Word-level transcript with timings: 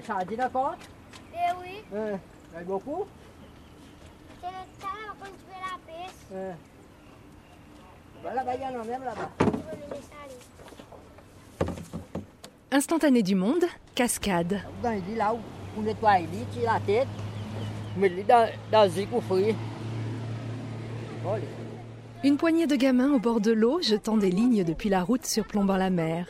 Ça 0.00 0.16
a 0.16 0.24
dit 0.24 0.36
d'accord 0.36 0.74
Eh 1.34 1.52
oui, 1.60 1.84
il 1.92 1.98
y 1.98 2.00
en 2.00 2.60
a 2.60 2.64
beaucoup? 2.64 3.04
C'est 4.40 4.46
ça 4.80 4.88
quand 5.20 5.26
tu 5.26 5.44
fais 5.48 5.60
la 5.60 5.76
pêche. 5.86 6.14
Euh. 6.32 6.52
Bah, 8.24 8.34
Là-bas, 8.34 8.54
il 8.54 8.62
y 8.62 8.64
en 8.64 8.80
a 8.80 8.84
même 8.84 9.04
là-bas. 9.04 9.30
Tu 9.38 9.44
veux 9.44 9.52
le 9.52 9.94
laisser 9.94 10.10
aller. 10.24 11.74
Instantané 12.70 13.22
du 13.22 13.34
monde, 13.34 13.64
cascade. 13.94 14.60
Dans 14.82 14.98
dit 14.98 15.14
là 15.14 15.34
où 15.34 15.38
on 15.78 15.82
nettoie, 15.82 16.20
dit, 16.20 16.44
tire 16.52 16.72
la 16.72 16.80
tête, 16.80 17.08
met-le 17.96 18.22
dans, 18.22 18.48
dans 18.70 18.84
le 18.84 19.16
ou 19.16 19.20
frit. 19.20 19.54
Bon, 21.22 21.32
allez. 21.32 21.48
Une 22.24 22.36
poignée 22.36 22.66
de 22.66 22.76
gamins 22.76 23.12
au 23.12 23.18
bord 23.18 23.40
de 23.40 23.52
l'eau 23.52 23.82
jetant 23.82 24.16
des 24.16 24.30
lignes 24.30 24.64
depuis 24.64 24.88
la 24.88 25.02
route 25.02 25.26
surplombant 25.26 25.76
la 25.76 25.90
mer. 25.90 26.26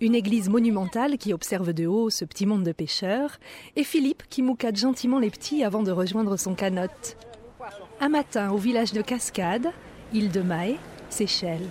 Une 0.00 0.14
église 0.14 0.48
monumentale 0.48 1.18
qui 1.18 1.32
observe 1.32 1.72
de 1.72 1.86
haut 1.86 2.08
ce 2.08 2.24
petit 2.24 2.46
monde 2.46 2.62
de 2.62 2.70
pêcheurs 2.70 3.38
et 3.74 3.82
Philippe 3.82 4.22
qui 4.30 4.42
moucade 4.42 4.76
gentiment 4.76 5.18
les 5.18 5.30
petits 5.30 5.64
avant 5.64 5.82
de 5.82 5.90
rejoindre 5.90 6.36
son 6.36 6.54
canotte. 6.54 7.16
Un 8.00 8.08
matin 8.08 8.52
au 8.52 8.58
village 8.58 8.92
de 8.92 9.02
Cascade, 9.02 9.72
île 10.12 10.30
de 10.30 10.40
Mahé, 10.40 10.76
Seychelles. 11.10 11.68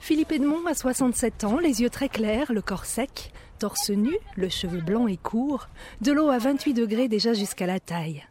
Philippe 0.00 0.32
Edmond 0.32 0.66
a 0.66 0.74
67 0.74 1.44
ans, 1.44 1.58
les 1.58 1.82
yeux 1.82 1.90
très 1.90 2.08
clairs, 2.08 2.52
le 2.52 2.62
corps 2.62 2.86
sec, 2.86 3.32
torse 3.60 3.90
nu, 3.90 4.16
le 4.34 4.48
cheveu 4.48 4.80
blanc 4.80 5.06
et 5.06 5.16
court, 5.16 5.68
de 6.00 6.10
l'eau 6.10 6.30
à 6.30 6.38
28 6.38 6.74
degrés 6.74 7.06
déjà 7.06 7.34
jusqu'à 7.34 7.66
la 7.66 7.78
taille. 7.78 8.26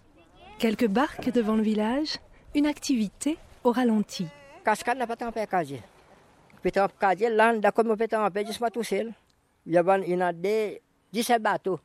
Quelques 0.57 0.87
barques 0.87 1.31
devant 1.31 1.55
le 1.55 1.63
village, 1.63 2.17
une 2.55 2.65
activité 2.65 3.37
au 3.63 3.71
ralenti. 3.71 4.25
Cascade 4.65 4.97
n'a 4.97 5.07
pas 5.07 5.15
Pétan 6.61 6.87
casier, 6.99 7.29
là, 7.29 7.55
d'accord, 7.57 7.85
mon 7.85 7.95
pétan 7.95 8.25
en 8.25 8.29
paix, 8.31 8.45
tout 8.73 8.83
seul. 8.83 9.13
Il 9.65 9.73
y 9.73 9.77
a, 9.77 9.97
il 9.99 10.17
y 10.17 10.21
a 10.21 10.33
des 10.33 10.81
17 11.13 11.41
bateaux 11.41 11.79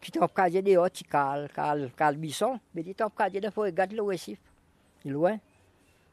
qui 0.00 0.10
sont 0.16 0.26
casier 0.28 0.62
de 0.62 0.76
haut, 0.76 0.88
qui 0.92 1.04
calent, 1.04 1.48
calent, 1.54 1.90
calent 1.96 2.16
bisson, 2.16 2.58
mais 2.74 2.82
ils 2.82 2.94
sont 2.98 3.08
casier 3.10 3.40
de 3.40 3.50
faut 3.50 3.62
regarder 3.62 3.96
le 3.96 4.02
récif. 4.02 4.38
Est 5.04 5.08
loin. 5.08 5.38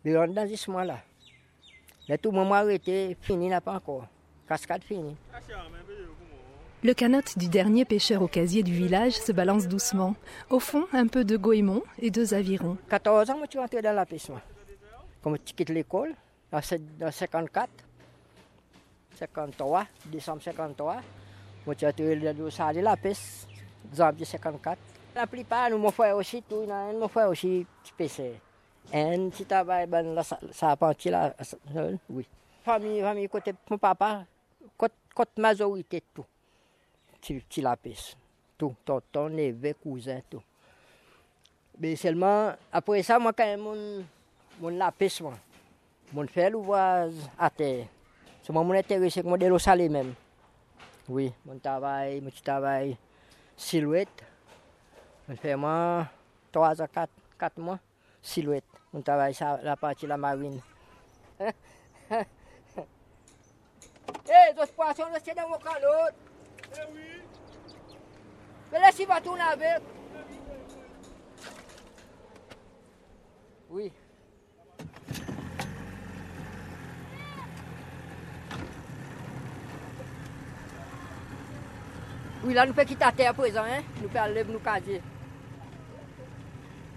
Mais 0.03 0.15
on 0.17 0.27
dans 0.27 0.47
ce 0.47 0.71
moment-là. 0.71 0.99
Mais 2.07 2.17
tout 2.17 2.31
le 2.31 2.37
moment 2.37 2.55
arrêté, 2.55 3.17
fini 3.21 3.49
n'a 3.49 3.61
pas 3.61 3.73
encore. 3.73 4.07
Cascade 4.47 4.83
fini. 4.83 5.15
Le 6.81 6.93
canotte 6.93 7.37
du 7.37 7.49
dernier 7.49 7.83
pêcheur 7.83 8.21
au 8.21 8.27
casier 8.27 8.63
du 8.63 8.73
village 8.73 9.13
se 9.13 9.31
balance 9.31 9.67
doucement. 9.67 10.15
Au 10.49 10.59
fond, 10.59 10.87
un 10.93 11.07
peu 11.07 11.25
de 11.25 11.35
goémon 11.35 11.83
et 11.99 12.09
deux 12.09 12.33
avirons. 12.33 12.77
14 12.89 13.29
ans, 13.29 13.37
moi, 13.37 13.47
suis 13.49 13.59
rentré 13.59 13.81
dans 13.81 13.93
la 13.93 14.05
moi. 14.29 14.41
Comme 15.21 15.37
tu 15.39 15.53
quittes 15.53 15.69
l'école, 15.69 16.15
en 16.51 16.61
54, 16.61 17.69
53, 19.19 19.85
décembre 20.05 20.41
53, 20.41 21.01
moi, 21.65 21.75
rentré 21.81 22.15
dans 22.15 22.37
le 22.37 22.73
de 22.73 22.79
la 22.79 22.95
piste, 22.95 23.47
janvier 23.93 24.25
54. 24.25 24.79
La 25.13 25.27
plupart, 25.27 25.69
nous, 25.69 25.77
mon 25.77 25.91
frère 25.91 26.15
aussi, 26.15 26.41
tout, 26.41 26.65
mon 26.65 27.07
frère 27.07 27.29
aussi, 27.29 27.65
qui. 27.83 28.39
Et 28.93 29.29
si 29.31 29.37
tu 29.37 29.45
travailles 29.45 29.87
dans 29.87 30.15
la 30.15 30.23
là, 31.11 31.35
oui. 32.09 32.25
Famille, 32.63 33.01
famille, 33.01 33.27
côté 33.27 33.53
mon 33.69 33.77
papa, 33.77 34.23
côté, 34.77 34.95
majorité, 35.37 36.01
tout. 36.13 36.25
Tu 37.21 37.43
la 37.61 37.75
tonton, 38.85 39.29
neveu, 39.29 39.73
cousin, 39.73 40.21
tout. 40.29 40.41
Mais 41.77 41.95
seulement, 41.95 42.53
après 42.71 43.03
ça, 43.03 43.19
moi, 43.19 43.33
quand 43.33 43.57
mon, 43.57 44.03
mon 44.61 44.69
la 44.69 44.93
moi. 45.21 45.33
Mon 46.13 46.25
l'ouvrage 46.49 47.13
à 47.37 47.49
terre. 47.49 47.85
C'est 48.49 48.53
moi, 48.53 48.63
mon 48.63 48.73
intéressé, 48.73 49.21
moi, 49.21 49.37
de 49.37 49.45
l'eau 49.45 49.59
salée 49.59 49.89
même. 49.89 50.15
Oui, 51.07 51.31
mon 51.45 51.59
travail, 51.59 52.19
mon 52.19 52.31
travail, 52.43 52.97
silhouette. 53.55 54.23
Mon 55.27 55.35
fait, 55.35 55.55
moi, 55.55 56.07
3 56.51 56.81
à 56.81 56.87
4, 56.87 57.11
4 57.39 57.59
mois, 57.59 57.77
silhouette. 58.19 58.63
Mon 58.91 59.03
travail, 59.03 59.35
ça, 59.35 59.59
la 59.61 59.75
partie 59.75 60.05
de 60.05 60.09
la 60.09 60.17
marine. 60.17 60.59
Hé, 61.39 61.45
hey, 64.25 64.55
dos 64.55 64.65
poissons, 64.75 65.03
c'est 65.23 65.35
dans 65.35 65.47
mon 65.47 65.59
canot. 65.59 66.09
Eh 66.73 66.91
oui. 66.91 67.21
Mais 68.71 68.79
là, 68.79 68.91
s'il 68.91 69.07
va 69.07 69.21
tourner 69.21 69.43
avec. 69.43 69.83
Oui. 73.69 73.93
Oui, 82.43 82.53
là, 82.53 82.65
nous 82.65 82.73
pouvons 82.73 82.85
quitter 82.85 83.03
la 83.05 83.11
terre 83.11 83.31
à 83.31 83.33
présent, 83.33 83.63
hein? 83.63 83.81
Nous 84.01 84.07
pouvons 84.07 84.21
aller 84.23 84.43
nous 84.45 84.59
caser. 84.59 85.01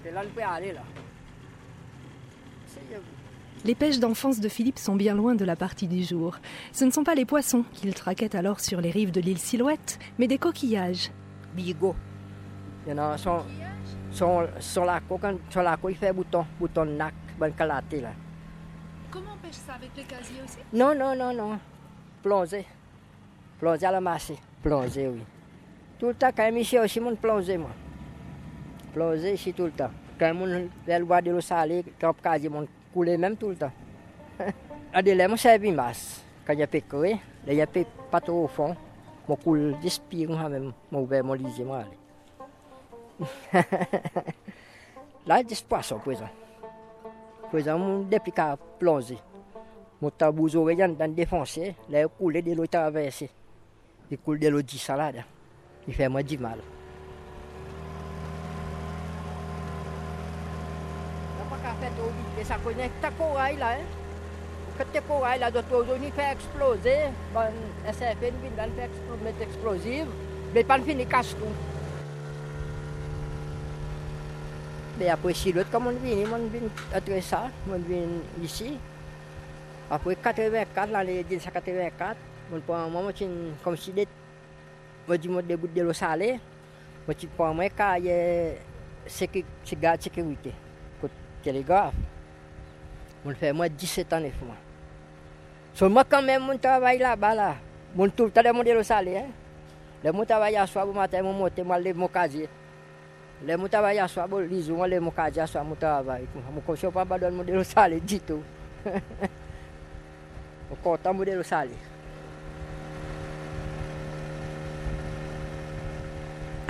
Et 0.05 0.11
là, 0.11 0.23
nous 0.23 0.31
pouvons 0.31 0.49
aller, 0.49 0.73
là. 0.73 0.83
Les 3.65 3.75
pêches 3.77 3.99
d'enfance 4.01 4.41
de 4.41 4.49
Philippe 4.49 4.79
sont 4.79 4.97
bien 4.97 5.15
loin 5.15 5.35
de 5.37 5.45
la 5.45 5.55
partie 5.57 5.87
du 5.87 6.03
jour. 6.03 6.37
Ce 6.73 6.85
ne 6.85 6.91
sont 6.91 7.05
pas 7.05 7.15
les 7.15 7.25
poissons 7.25 7.65
qu'il 7.73 7.95
traquait 7.95 8.35
alors 8.35 8.59
sur 8.61 8.81
les 8.81 8.91
rives 8.91 9.13
de 9.13 9.21
l'île 9.21 9.39
Silhouette, 9.39 9.99
mais 10.19 10.27
des 10.27 10.39
coquillages. 10.39 11.11
bigot. 11.55 11.95
Il 12.87 12.91
y 12.91 12.93
en 12.95 12.99
a 12.99 13.19
sur, 13.19 13.45
sur, 14.11 14.49
sur 14.59 14.85
la 14.85 14.99
côte, 15.01 15.21
quand- 15.21 15.39
sur 15.51 15.63
la 15.63 15.77
côte, 15.77 15.93
il 15.93 15.97
fait 15.99 16.13
bouton, 16.13 16.45
bouton 16.59 16.87
de 16.87 16.91
nac, 16.93 17.15
bonne 17.39 17.53
qualité 17.53 18.01
là. 18.01 18.11
Comment 19.13 19.35
on 19.35 19.47
pêche 19.47 19.55
ça 19.57 19.75
avec 19.75 19.91
les 19.97 20.05
casiers 20.05 20.41
aussi? 20.45 20.59
Non, 20.73 20.93
non, 20.97 21.15
non, 21.15 21.33
non. 21.33 21.59
Plongé. 22.23 22.65
Plongé 23.61 23.87
à 23.87 23.93
la 23.93 24.01
masse. 24.01 24.33
Plongé, 24.63 25.09
oui. 25.09 25.23
Tout 25.99 26.09
le 26.09 26.15
temps, 26.15 26.31
quand 26.35 26.45
même 26.45 26.57
ici 26.59 26.79
aussi, 26.79 27.01
mon 27.01 27.15
plongé, 27.17 27.57
moi. 27.57 27.71
Plongé 28.93 29.35
ici 29.35 29.53
tout 29.53 29.65
le 29.65 29.71
temps. 29.73 29.91
Quand 30.19 30.35
mon 30.35 30.69
elle 30.87 31.03
voit 31.03 31.21
de 31.23 31.31
l'eau 31.31 31.41
salée, 31.41 31.85
quand 32.01 32.13
quasi 32.23 32.49
mon 32.49 32.67
couler 32.93 33.17
même 33.17 33.37
tout 33.37 33.49
le 33.51 33.57
temps. 33.57 33.73
À 34.93 35.03
des 35.03 35.15
moi 35.15 35.37
servi 35.37 35.73
masse. 35.73 36.23
Quand 36.47 36.53
il 36.53 36.59
y 36.59 36.63
a 36.63 36.67
pécoré, 36.67 37.13
là, 37.47 37.53
il 37.53 37.55
y 37.55 37.63
a 37.63 37.67
pé- 37.67 37.87
pas 38.11 38.21
trop 38.21 38.45
au 38.45 38.49
fond. 38.49 38.77
Mon 39.29 39.37
coule 39.37 39.75
d'espire, 39.81 40.29
moi 40.31 40.49
même. 40.49 40.73
Mon 40.91 41.01
ouvert 41.01 41.25
mon 41.25 41.35
lisier, 41.35 41.65
moi. 41.65 41.85
Là, 45.25 45.37
il 45.39 45.39
y 45.39 45.41
a 45.41 45.43
des 45.45 45.55
poissons, 45.69 45.99
présent. 45.99 46.29
Présent, 47.49 47.79
mon 47.79 48.01
depuis 48.01 48.33
qu'à 48.33 48.57
plonger. 48.79 49.19
Mon 50.01 50.11
tabouzo 50.11 50.63
oreilles 50.63 50.77
dans 50.99 51.15
défoncé, 51.15 51.77
là, 51.89 52.03
il 52.21 52.43
de 52.43 52.53
l'eau 52.55 52.67
traversée. 52.67 53.31
Il 54.13 54.19
coule 54.19 54.39
de 54.39 54.49
l'eau 54.49 54.61
de 54.61 54.71
salade. 54.73 55.25
Il 55.89 55.95
fait 55.95 56.07
moi 56.07 56.23
du 56.23 56.37
mal. 56.37 56.59
Pas 61.49 61.57
qu'à 61.57 61.73
faire 61.81 61.95
trop 61.97 62.09
vite, 62.09 62.27
mais 62.37 62.45
ça 62.45 62.57
connaît 62.63 62.91
ta 63.01 63.11
corail 63.11 63.57
là, 63.57 63.71
hein. 63.71 63.79
Quand 64.77 64.85
tes 64.93 65.01
corail 65.01 65.41
là, 65.41 65.51
d'autres 65.51 65.75
aujourd'hui 65.75 66.11
fait 66.11 66.31
exploser, 66.31 66.99
bon, 67.33 67.41
SFN 67.91 68.35
vient 68.43 68.67
d'en 68.67 68.73
faire 68.75 68.91
explo- 68.91 69.25
mettre 69.25 69.41
explosive, 69.41 70.09
mais 70.53 70.63
pas 70.63 70.79
fini 70.79 71.07
casse 71.07 71.31
tout. 71.31 71.47
Mais 74.99 75.09
après, 75.09 75.33
si 75.33 75.55
l'autre, 75.55 75.71
comme 75.71 75.87
on 75.87 75.93
vient, 75.93 76.27
on 76.35 76.49
vient 76.49 76.69
après 76.95 77.23
ça, 77.23 77.45
on 77.67 77.79
vient 77.79 78.09
ici. 78.43 78.77
Après 79.91 80.17
84, 80.17 82.17
Mwen 82.53 82.61
pou 82.67 82.77
an 82.77 82.91
mwen 82.93 83.07
mwen 83.07 83.15
chen 83.17 83.31
kom 83.65 83.73
si 83.81 83.95
det, 83.97 84.11
mwen 85.07 85.21
di 85.25 85.29
mwen 85.33 85.47
de 85.49 85.57
gout 85.57 85.73
de 85.73 85.85
lo 85.87 85.93
sale, 85.97 86.35
mwen 87.07 87.17
ti 87.17 87.25
pou 87.33 87.47
an 87.47 87.55
mwen 87.57 87.71
ka 87.73 87.95
ye 87.97 88.17
seki, 89.09 89.41
se 89.65 89.79
gade 89.81 90.05
sekirite, 90.05 90.53
kote 91.01 91.17
telegraf. 91.47 91.97
Mwen 93.23 93.39
fè 93.41 93.55
mwen 93.57 93.73
17 93.73 94.13
an 94.19 94.27
e 94.29 94.33
fwa. 94.37 94.57
So 95.73 95.89
mwen 95.89 96.05
kanmen 96.11 96.45
mwen 96.45 96.61
travay 96.61 97.01
la 97.01 97.15
ba 97.17 97.31
la, 97.39 97.47
mwen 97.95 98.13
tou 98.13 98.29
tade 98.29 98.53
mwen 98.53 98.69
de 98.69 98.75
lo 98.77 98.83
sale. 98.85 99.15
Eh? 99.23 99.31
Le 100.05 100.13
mwen 100.13 100.29
travay 100.29 100.59
aswa 100.61 100.85
pou 100.85 100.99
maten 100.99 101.25
mwen 101.25 101.39
mwote 101.39 101.65
mwen 101.65 101.81
le 101.87 101.95
mwen 101.97 102.13
kaze. 102.13 102.51
Le 103.49 103.57
mwen 103.57 103.73
travay 103.73 104.03
aswa 104.05 104.27
pou 104.29 104.45
lizou 104.45 104.77
mwen 104.77 104.93
le 104.93 104.99
mwen 105.01 105.17
kaze 105.17 105.41
aswa 105.41 105.65
mwen 105.65 105.81
travay. 105.81 106.29
Mwen 106.37 106.67
konsyo 106.69 106.93
pa 106.93 107.07
badon 107.09 107.33
mwen 107.41 107.49
de 107.49 107.57
lo 107.57 107.65
sale 107.65 107.97
ditou. 108.05 108.45
mwen 110.69 110.85
kontan 110.85 111.17
mwen 111.17 111.33
de 111.33 111.39
lo 111.41 111.49
sale. 111.49 111.81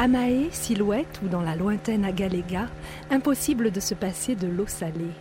Mahé, 0.08 0.48
Silhouette 0.50 1.20
ou 1.24 1.28
dans 1.28 1.42
la 1.42 1.54
lointaine 1.54 2.04
Agaléga, 2.04 2.68
impossible 3.10 3.70
de 3.70 3.80
se 3.80 3.94
passer 3.94 4.34
de 4.34 4.48
l'eau 4.48 4.66
salée. 4.66 5.12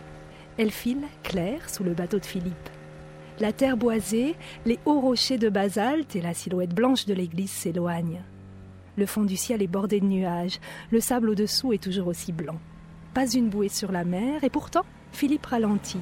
Elle 0.58 0.70
file, 0.70 1.04
claire, 1.22 1.70
sous 1.70 1.84
le 1.84 1.94
bateau 1.94 2.18
de 2.18 2.26
Philippe. 2.26 2.68
La 3.38 3.52
terre 3.52 3.76
boisée, 3.76 4.34
les 4.66 4.78
hauts 4.84 5.00
rochers 5.00 5.38
de 5.38 5.48
basalte 5.48 6.16
et 6.16 6.20
la 6.20 6.34
silhouette 6.34 6.74
blanche 6.74 7.06
de 7.06 7.14
l'église 7.14 7.50
s'éloignent. 7.50 8.22
Le 8.96 9.06
fond 9.06 9.22
du 9.22 9.36
ciel 9.36 9.62
est 9.62 9.68
bordé 9.68 10.00
de 10.00 10.06
nuages, 10.06 10.60
le 10.90 11.00
sable 11.00 11.30
au-dessous 11.30 11.72
est 11.72 11.82
toujours 11.82 12.08
aussi 12.08 12.32
blanc. 12.32 12.58
Pas 13.14 13.30
une 13.30 13.48
bouée 13.48 13.68
sur 13.68 13.92
la 13.92 14.04
mer, 14.04 14.44
et 14.44 14.50
pourtant, 14.50 14.84
Philippe 15.12 15.46
ralentit. 15.46 16.00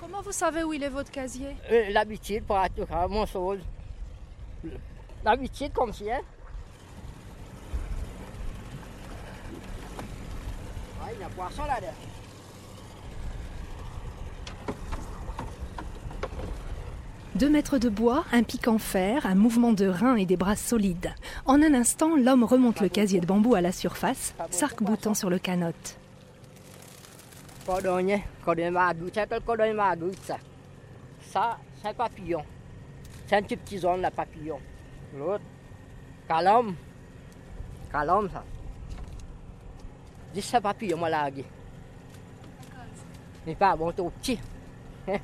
Comment 0.00 0.22
vous 0.22 0.32
savez 0.32 0.62
où 0.64 0.72
il 0.72 0.82
est 0.82 0.88
votre 0.88 1.10
casier 1.10 1.54
Euh, 1.70 1.90
L'habitude 1.90 2.44
pour 2.44 2.58
être 2.58 2.90
à 2.92 3.06
mon 3.06 3.26
sol. 3.26 3.60
L'habitude 5.24 5.72
comme 5.72 5.92
si, 5.92 6.10
hein. 6.10 6.20
Il 11.12 11.20
y 11.20 11.22
a 11.22 11.26
un 11.26 11.30
poisson 11.30 11.64
là-dedans. 11.64 11.92
Deux 17.36 17.48
mètres 17.48 17.78
de 17.78 17.88
bois, 17.88 18.24
un 18.32 18.42
pic 18.42 18.68
en 18.68 18.78
fer, 18.78 19.24
un 19.24 19.34
mouvement 19.34 19.72
de 19.72 19.86
reins 19.86 20.16
et 20.16 20.26
des 20.26 20.36
bras 20.36 20.56
solides. 20.56 21.14
En 21.46 21.62
un 21.62 21.74
instant, 21.74 22.16
l'homme 22.16 22.44
remonte 22.44 22.80
le 22.80 22.88
casier 22.88 23.20
de 23.20 23.26
bambou 23.26 23.54
à 23.54 23.60
la 23.60 23.72
surface, 23.72 24.34
s'arc-boutant 24.50 25.14
sur 25.14 25.30
le 25.30 25.38
canot. 25.38 25.72
Cordonnier, 27.70 28.24
cordonnier 28.44 28.76
c'est 29.14 29.30
le 29.30 29.40
cordonnier 29.40 30.16
ça. 30.22 30.38
Ça, 31.20 31.56
c'est 31.80 31.86
un 31.86 31.94
papillon. 31.94 32.42
C'est 33.28 33.36
un 33.36 33.42
petit 33.42 33.56
petit 33.56 33.78
zone, 33.78 34.00
là, 34.00 34.10
papillon. 34.10 34.58
L'autre, 35.16 35.44
calome. 36.26 36.74
Calome, 37.92 38.28
ça. 38.28 38.42
Dis 40.34 40.42
c'est 40.42 40.60
papillon, 40.60 40.98
moi, 40.98 41.10
là, 41.10 41.30
Mais 43.46 43.54
pas 43.54 43.76
bon, 43.76 43.92
trop 43.92 44.10
petit. 44.10 44.40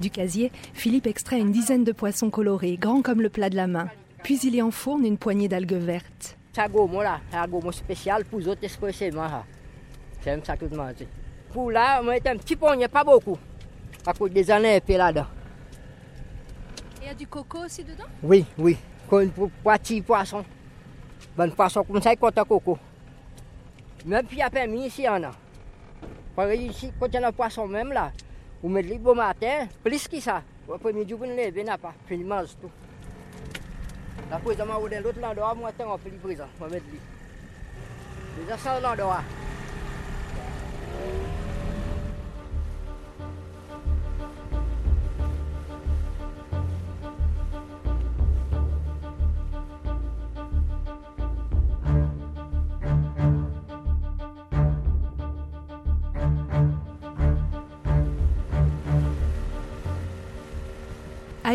Du 0.00 0.08
casier, 0.08 0.50
Philippe 0.72 1.06
extrait 1.06 1.38
une 1.38 1.52
dizaine 1.52 1.84
de 1.84 1.92
poissons 1.92 2.30
colorés, 2.30 2.78
grands 2.78 3.02
comme 3.02 3.20
le 3.20 3.28
plat 3.28 3.50
de 3.50 3.56
la 3.56 3.66
main. 3.66 3.90
Puis 4.22 4.38
il 4.44 4.54
y 4.54 4.62
enfourne 4.62 5.04
une 5.04 5.18
poignée 5.18 5.48
d'algues 5.48 5.74
vertes. 5.74 6.38
C'est 6.54 6.62
un 6.62 6.68
gomo, 6.68 7.02
là. 7.02 7.20
Un 7.30 7.72
spécial 7.72 8.24
pour 8.24 8.38
les 8.38 8.48
autres 8.48 8.64
expressément. 8.64 9.44
J'aime 10.28 10.44
ça 10.44 10.54
tout 10.58 10.68
monde. 10.76 10.94
Pour 11.50 11.70
là, 11.70 12.02
moi, 12.02 12.16
c'est 12.22 12.28
un 12.28 12.36
petit 12.36 12.54
poignet, 12.54 12.86
pas 12.86 13.02
beaucoup. 13.02 13.38
À 14.06 14.12
cause 14.12 14.30
des 14.30 14.50
années, 14.50 14.78
et 14.86 14.96
là-dedans. 14.98 15.24
Il 17.00 17.06
y 17.06 17.10
a 17.10 17.14
du 17.14 17.26
coco 17.26 17.60
aussi 17.64 17.82
dedans 17.82 18.04
Oui, 18.22 18.44
oui. 18.58 18.76
Quand 19.08 19.26
pour 19.30 19.50
petit 19.50 20.02
poisson. 20.02 20.44
Bon 21.34 21.50
poisson 21.50 21.82
comme 21.82 22.02
ça, 22.02 22.12
il 22.12 22.18
compte 22.18 22.36
un 22.36 22.44
coco. 22.44 22.78
Même 24.04 24.26
puis 24.26 24.36
il 24.36 24.40
y 24.40 24.42
a 24.42 24.50
permis 24.50 24.88
ici, 24.88 25.00
il 25.00 25.04
y 25.06 25.08
en 25.08 25.22
a. 25.22 25.30
Parce 26.36 26.50
que 26.50 26.56
ici, 26.56 26.92
quand 27.00 27.06
il 27.06 27.14
y 27.14 27.16
a 27.16 27.26
un 27.26 27.32
poisson 27.32 27.66
même 27.66 27.90
là, 27.90 28.12
vous 28.62 28.68
mettez 28.68 28.92
le 28.92 28.98
bon 28.98 29.14
matin, 29.14 29.66
plus 29.82 30.06
que 30.08 30.20
ça. 30.20 30.42
Après-midi, 30.70 31.14
vous 31.14 31.24
ne 31.24 31.34
levez 31.34 31.64
pas. 31.64 31.94
Puis 32.04 32.16
il 32.16 32.26
mange 32.26 32.50
tout. 32.60 32.70
La 34.30 34.38
ou 34.44 34.88
de 34.90 34.96
l'autre 34.96 35.20
l'endroit, 35.22 35.54
moi, 35.54 35.70
je 35.72 35.82
vais 35.82 36.10
faire 36.10 36.20
prise. 36.20 36.42
Je 36.60 36.64
vais 36.64 36.70
mettre 36.70 36.86
lui. 36.90 37.00
C'est 38.46 38.58
ça 38.58 38.78
l'endroit. 38.78 39.22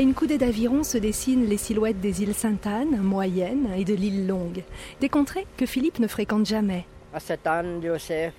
Une 0.04 0.14
coudée 0.14 0.38
d'aviron 0.38 0.84
se 0.84 0.98
dessinent 0.98 1.46
les 1.46 1.56
silhouettes 1.56 2.02
des 2.02 2.22
îles 2.24 2.34
Sainte-Anne, 2.34 2.98
moyennes, 3.02 3.70
et 3.78 3.86
de 3.86 3.94
l'île 3.94 4.28
Longue. 4.28 4.62
Des 5.00 5.08
contrées 5.08 5.48
que 5.56 5.66
Philippe 5.66 6.00
ne 6.00 6.08
fréquente 6.08 6.46
jamais. 6.46 6.86
À 7.14 7.22
cette 7.22 7.48
année, 7.48 7.80
Joseph 7.82 8.34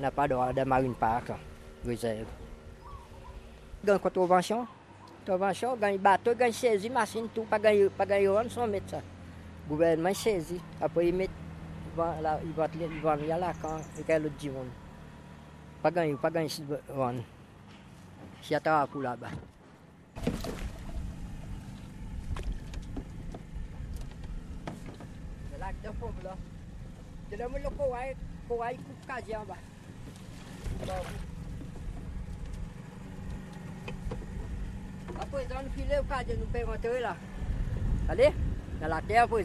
n'a 0.00 0.10
pas 0.10 0.26
de 0.26 0.64
marine 0.64 0.94
park, 0.94 1.30
réserve. 1.84 2.26
Gagne 3.84 3.98
contravention. 3.98 4.66
Contravention, 5.18 5.76
gagne 5.76 5.98
bateau, 5.98 6.34
gagne 6.34 6.52
saisi, 6.52 6.88
machine, 6.88 7.28
tout, 7.34 7.42
pas 7.42 7.58
gagner, 7.58 7.90
pas 7.90 8.06
gagner, 8.06 8.28
on 8.30 8.48
s'en 8.48 8.66
met 8.66 8.80
ça. 8.86 8.96
Le 8.96 9.68
gouvernement 9.68 10.14
saisi. 10.14 10.58
Après, 10.80 11.08
ils 11.08 11.14
mettent, 11.14 11.30
ils 11.92 12.00
vont 12.00 12.14
ils 12.82 13.00
vont, 13.02 13.16
ils 13.20 13.28
là, 13.28 13.52
quand, 13.60 13.76
et 13.98 14.02
quand 14.06 14.18
l'autre 14.22 14.36
dit, 14.38 14.50
pas 15.82 15.90
gagner, 15.90 16.14
pas 16.14 16.30
gagner, 16.30 16.48
on. 16.96 17.14
Si 18.40 18.54
y 18.54 18.56
a 18.56 18.86
pour 18.86 19.02
là-bas. 19.02 19.28
Lac 26.00 26.06
de 26.06 26.06
foofu 26.06 26.24
la 26.24 26.36
te 27.30 27.36
dama 27.36 27.58
la 27.58 27.70
ko 27.70 27.84
waay 27.90 28.14
ko 28.48 28.54
waay 28.56 28.76
ku 28.76 28.92
kajian 29.06 29.46
ba 29.46 29.56
apa 35.20 35.42
itu 35.42 35.54
kan 35.54 35.70
file 35.76 36.02
kajian 36.08 36.38
nu 36.40 36.46
pe 36.52 36.64
mate 36.64 37.00
la 37.00 37.16
allez 38.08 38.32
dans 38.80 38.88
la 38.88 39.00
terre 39.02 39.28
pour 39.28 39.38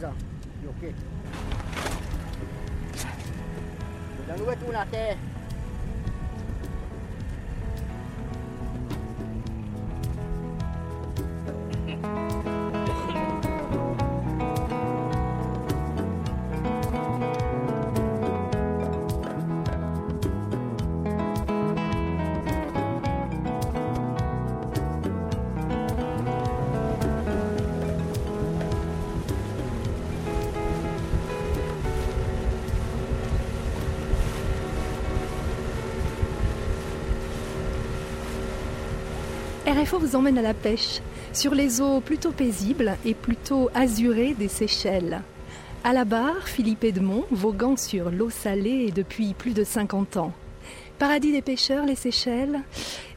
RFO 39.76 40.00
vous 40.00 40.16
emmène 40.16 40.38
à 40.38 40.42
la 40.42 40.54
pêche, 40.54 41.02
sur 41.34 41.54
les 41.54 41.82
eaux 41.82 42.00
plutôt 42.00 42.32
paisibles 42.32 42.96
et 43.04 43.14
plutôt 43.14 43.70
azurées 43.76 44.34
des 44.34 44.48
Seychelles. 44.48 45.22
À 45.84 45.92
la 45.92 46.06
barre, 46.06 46.48
Philippe 46.48 46.86
Edmond, 46.86 47.26
voguant 47.30 47.76
sur 47.76 48.10
l'eau 48.10 48.30
salée 48.30 48.92
depuis 48.92 49.34
plus 49.34 49.54
de 49.54 49.66
50 49.66 50.16
ans. 50.16 50.32
Paradis 50.98 51.34
des 51.34 51.42
pêcheurs, 51.42 51.86
les 51.86 51.96
Seychelles, 51.96 52.62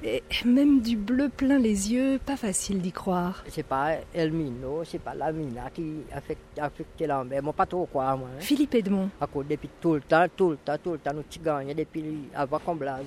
et 0.02 0.25
même 0.44 0.80
du 0.80 0.97
bleu 0.97 1.28
plein 1.28 1.61
les 1.61 1.92
yeux, 1.92 2.18
pas 2.26 2.37
facile 2.37 2.80
d'y 2.80 2.90
croire. 2.90 3.44
C'est 3.49 3.62
pas 3.62 3.92
El 4.12 4.32
Mino, 4.32 4.82
c'est 4.85 4.99
pas 4.99 5.14
la 5.14 5.30
Mina 5.30 5.71
qui 5.73 5.99
affecte, 6.12 6.59
affecte 6.59 7.00
l'envers. 7.02 7.40
Moi, 7.40 7.52
pas 7.52 7.66
trop 7.66 7.87
quoi, 7.87 8.16
moi. 8.16 8.28
Hein. 8.35 8.40
Philippe 8.40 8.75
Edmond. 8.75 9.11
À 9.21 9.28
cause 9.28 9.47
depuis 9.49 9.71
tout 9.80 9.94
le 9.94 10.00
temps, 10.00 10.26
tout 10.37 10.50
le 10.50 10.56
temps, 10.56 10.76
tout 10.82 10.92
le 10.92 10.99
temps, 10.99 11.14
nous 11.14 11.23
gagnons 11.40 11.73
depuis 11.73 12.02
avant 12.35 12.59
qu'on 12.59 12.75
blase. 12.75 13.06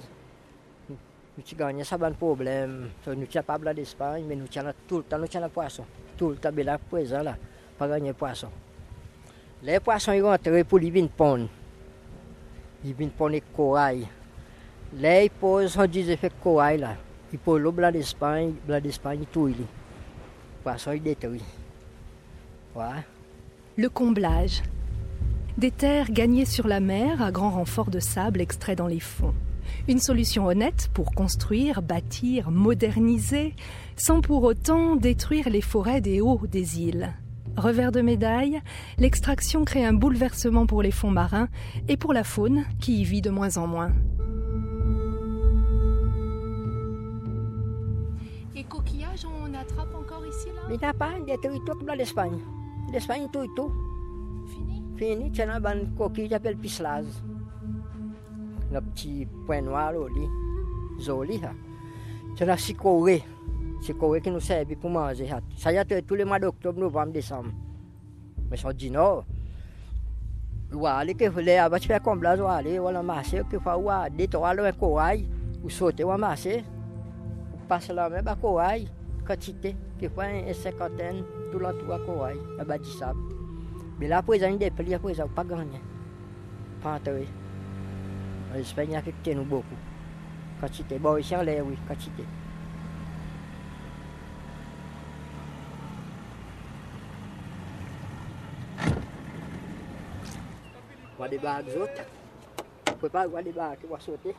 Nous 1.49 1.57
gagnons 1.57 1.83
ça, 1.83 1.97
pas 1.97 2.11
problème. 2.11 2.89
Nous 3.07 3.13
n'avons 3.15 3.43
pas 3.43 3.57
de 3.57 3.73
d'Espagne, 3.73 4.25
mais 4.27 4.35
nous 4.35 4.45
avons 4.55 4.73
tout 4.87 4.97
le 4.97 5.03
temps, 5.03 5.17
nous 5.17 5.25
avons 5.33 5.49
poisson. 5.49 5.83
Tout 6.17 6.29
le 6.29 6.35
temps, 6.35 6.51
là, 6.55 6.77
présent 6.77 7.23
là, 7.23 7.35
pas 7.77 7.87
gagner 7.87 8.13
poisson. 8.13 8.49
Les 9.63 9.79
poissons, 9.79 10.11
ils 10.11 10.21
rentrent 10.21 10.63
pour 10.63 10.79
les 10.79 11.07
pondre. 11.07 11.47
Ils 12.83 12.93
viennent 12.93 13.11
pondre 13.11 13.31
les 13.31 13.41
corail. 13.41 14.07
Là, 14.99 15.23
ils 15.23 15.29
posent, 15.29 15.77
on 15.77 15.85
dit, 15.85 16.15
fait 16.17 16.33
corail 16.41 16.79
là. 16.79 16.95
Ils 17.33 17.39
posent 17.39 17.61
l'eau 17.61 17.71
blanc 17.71 17.91
d'Espagne, 17.91 18.53
blanc 18.67 18.79
d'Espagne, 18.81 19.23
tout 19.31 19.47
il. 19.47 19.65
Poisson, 20.63 20.91
ils 20.91 21.01
détruisent. 21.01 21.41
Ouais. 22.75 23.05
Le 23.77 23.89
comblage. 23.89 24.61
Des 25.57 25.71
terres 25.71 26.11
gagnées 26.11 26.45
sur 26.45 26.67
la 26.67 26.79
mer 26.79 27.21
à 27.21 27.31
grand 27.31 27.51
renfort 27.51 27.89
de 27.89 27.99
sable 27.99 28.41
extrait 28.41 28.75
dans 28.75 28.87
les 28.87 28.99
fonds. 28.99 29.33
Une 29.87 29.99
solution 29.99 30.45
honnête 30.45 30.89
pour 30.93 31.13
construire, 31.13 31.81
bâtir, 31.81 32.51
moderniser, 32.51 33.55
sans 33.95 34.21
pour 34.21 34.43
autant 34.43 34.95
détruire 34.95 35.49
les 35.49 35.61
forêts 35.61 36.01
des 36.01 36.21
hauts 36.21 36.47
des 36.47 36.79
îles. 36.79 37.13
Revers 37.57 37.91
de 37.91 38.01
médaille, 38.01 38.61
l'extraction 38.97 39.65
crée 39.65 39.83
un 39.83 39.93
bouleversement 39.93 40.65
pour 40.65 40.81
les 40.81 40.91
fonds 40.91 41.11
marins 41.11 41.49
et 41.89 41.97
pour 41.97 42.13
la 42.13 42.23
faune 42.23 42.63
qui 42.79 43.01
y 43.01 43.03
vit 43.03 43.21
de 43.21 43.29
moins 43.29 43.57
en 43.57 43.67
moins. 43.67 43.91
Et 48.55 48.63
coquillages, 48.63 49.25
on 49.25 49.53
attrape 49.53 49.93
encore 49.93 50.25
ici 50.25 50.47
là? 50.55 50.61
Il 50.69 50.77
n'y 50.77 50.85
a 50.85 50.93
pas, 50.93 51.11
il 51.21 51.27
y 51.27 51.33
a 51.33 51.37
tout 51.37 51.49
comme 51.65 51.85
dans 51.85 51.95
l'Espagne. 51.95 52.39
L'Espagne, 52.93 53.27
tout 53.33 53.43
et 53.43 53.49
tout. 53.55 53.71
Fini? 54.47 54.83
Fini, 54.95 55.31
il 55.33 55.37
y 55.37 55.41
a 55.41 55.75
une 55.75 55.93
coquille 55.95 56.25
qui 56.25 56.29
s'appelle 56.29 56.57
pislaz. 56.57 57.05
Le 58.71 58.79
petit 58.79 59.27
point 59.45 59.61
noir, 59.61 59.93
joli. 60.97 61.41
C'est 62.37 62.45
la 62.45 62.57
cicorée. 62.57 63.23
Cicorée 63.81 64.21
qui 64.21 64.31
nous 64.31 64.39
sert 64.39 64.65
pour 64.79 64.89
manger. 64.89 65.29
Ça 65.57 65.73
y 65.73 65.77
a 65.77 65.83
tous 65.83 66.15
les 66.15 66.23
mois 66.23 66.39
d'octobre, 66.39 66.79
novembre, 66.79 67.11
décembre. 67.11 67.51
Mais 68.49 68.55
c'est 68.57 68.73
du 68.75 68.89
nord. 68.89 69.25
Wale 70.73 71.15
que 71.15 71.27
tiver 71.79 71.99
comblaz 71.99 72.39
wale 72.39 72.79
wala 72.79 73.03
que 73.49 73.59
fa 73.59 73.75
to 74.31 74.39
wale 74.39 74.65
é 74.65 74.71
coai 74.71 75.27
o 75.65 75.69
sote 75.69 76.01
wa 76.05 76.17
masse 76.17 76.63
passa 77.67 77.91
lá 77.91 78.09
mesmo 78.09 78.29
a 78.29 78.35
coai 78.37 78.87
quantité 79.27 79.75
que 79.99 80.07
fa 80.07 80.31
é 80.31 80.53
cinquantaine 80.53 81.25
tout 81.51 81.59
la 81.59 81.71
a 81.71 82.63
ba 82.63 82.77
sab 82.97 83.17
mais 83.99 84.07
là 84.07 84.23
panta 86.81 87.11
we 87.11 87.27
a 87.27 87.40
Espanha 88.59 89.01
que 89.01 89.11
tem 89.11 89.35
no 89.35 89.43
boco 89.43 89.75
quantité 90.59 90.99
bon 90.99 91.17
ici 91.17 91.35
en 91.35 91.41
l'air 91.41 91.65
oui 91.65 91.77
quantité 91.87 92.23
Qua 101.21 101.27
des 101.27 101.37
bagues 101.37 101.67
autres. 101.79 102.01
Vous 102.87 102.95
pouvez 102.95 103.09
pas 103.09 103.21
avoir 103.21 103.43
des 103.43 103.51
bagues 103.51 103.77
qui 103.79 103.85
vont 103.85 103.99
sauter. 103.99 104.33